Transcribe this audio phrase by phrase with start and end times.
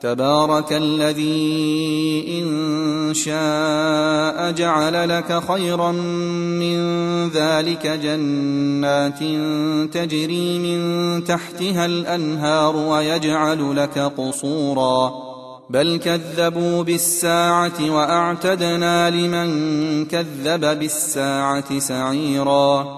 [0.00, 6.78] تبارك الذي إن شاء جعل لك خيرا من
[7.28, 9.18] ذلك جنات
[9.94, 15.12] تجري من تحتها الأنهار ويجعل لك قصورا.
[15.70, 22.97] بل كذبوا بالساعة وأعتدنا لمن كذب بالساعة سعيرا.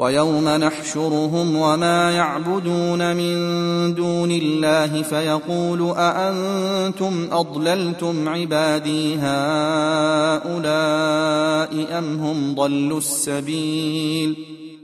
[0.00, 3.34] ويوم نحشرهم وما يعبدون من
[3.94, 10.48] دون الله فيقول أأنتم أضللتم عبادي هؤلاء
[11.98, 14.36] أم هم ضلوا السبيل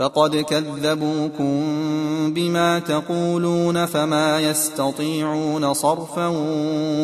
[0.00, 1.54] فقد كذبوكم
[2.34, 6.26] بما تقولون فما يستطيعون صرفا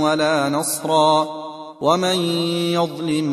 [0.02, 1.28] ولا نصرا
[1.80, 2.16] ومن
[2.72, 3.24] يظلم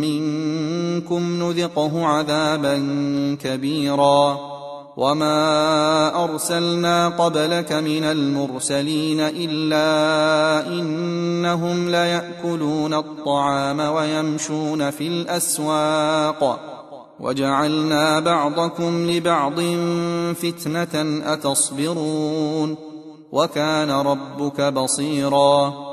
[0.00, 2.76] منكم نذقه عذابا
[3.42, 4.38] كبيرا
[4.96, 16.77] وما أرسلنا قبلك من المرسلين إلا إنهم ليأكلون الطعام ويمشون في الأسواق
[17.20, 19.60] وجعلنا بعضكم لبعض
[20.34, 22.76] فتنة أتصبرون
[23.32, 25.88] وكان ربك بصيرا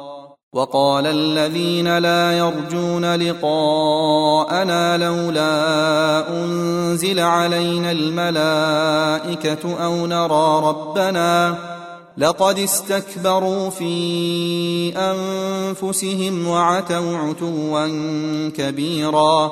[0.54, 11.58] وقال الذين لا يرجون لقاءنا لولا أنزل علينا الملائكة أو نرى ربنا
[12.18, 17.88] لقد استكبروا في أنفسهم وعتوا عتوا
[18.50, 19.52] كبيرا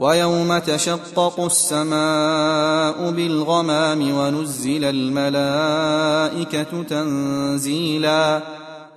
[0.00, 8.42] ويوم تشقق السماء بالغمام ونزل الملائكة تنزيلا.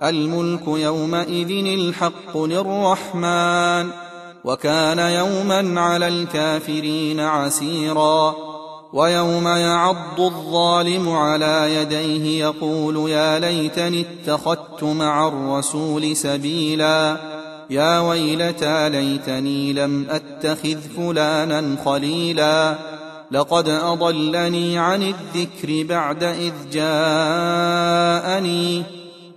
[0.02, 3.90] الملك يومئذ الحق للرحمن
[4.44, 8.34] وكان يوما على الكافرين عسيرا.
[8.92, 17.33] ويوم يعض الظالم على يديه يقول يا ليتني اتخذت مع الرسول سبيلا.
[17.74, 22.74] يا ويلتى ليتني لم أتخذ فلانا خليلا.
[23.30, 28.82] لقد أضلني عن الذكر بعد إذ جاءني.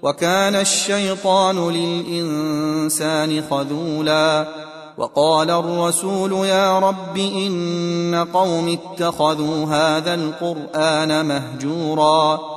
[0.01, 4.48] وكان الشيطان للإنسان خذولا.
[4.98, 12.56] وقال الرسول يا رب إن قوم اتخذوا هذا القرآن مهجورا.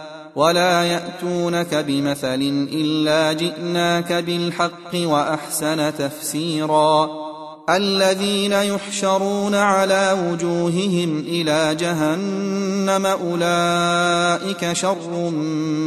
[0.35, 7.09] ولا ياتونك بمثل الا جئناك بالحق واحسن تفسيرا
[7.69, 15.31] الذين يحشرون على وجوههم إلى جهنم اولئك شر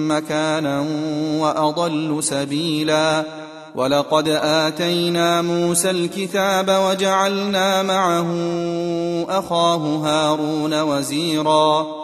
[0.08, 0.86] مكانا
[1.38, 3.24] واضل سبيلا
[3.74, 8.26] ولقد اتينا موسى الكتاب وجعلنا معه
[9.28, 12.03] اخاه هارون وزيرا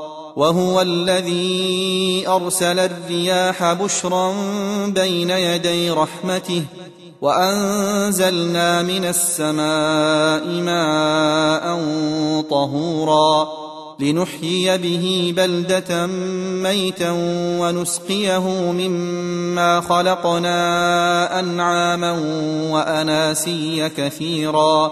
[0.35, 4.33] وهو الذي أرسل الرياح بشرا
[4.87, 6.63] بين يدي رحمته
[7.21, 11.81] وأنزلنا من السماء ماء
[12.49, 13.47] طهورا
[13.99, 16.07] لنحيي به بلدة
[16.63, 17.11] ميتا
[17.59, 22.11] ونسقيه مما خلقنا أنعاما
[22.71, 24.91] وأناسيا كثيرا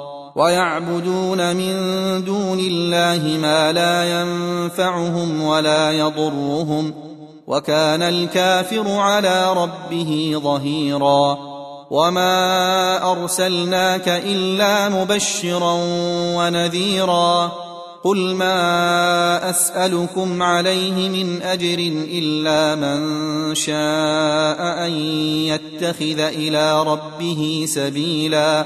[0.35, 1.73] ويعبدون من
[2.25, 6.93] دون الله ما لا ينفعهم ولا يضرهم
[7.47, 11.37] وكان الكافر على ربه ظهيرا
[11.91, 15.73] وما أرسلناك إلا مبشرا
[16.37, 17.51] ونذيرا
[18.03, 21.77] قل ما أسألكم عليه من أجر
[22.11, 24.91] إلا من شاء أن
[25.45, 28.65] يتخذ إلى ربه سبيلا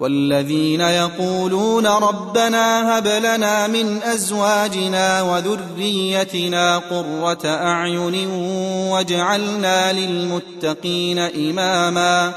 [0.00, 8.28] والذين يقولون ربنا هب لنا من أزواجنا وذريتنا قرة أعين
[8.90, 12.32] واجعلنا للمتقين إماما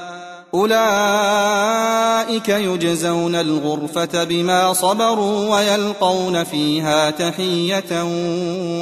[0.54, 8.04] أولئك يجزون الغرفة بما صبروا ويلقون فيها تحية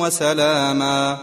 [0.01, 1.17] وسلاما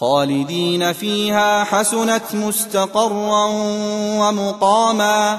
[0.00, 3.44] خالدين فيها حسنت مستقرا
[4.20, 5.38] ومقاما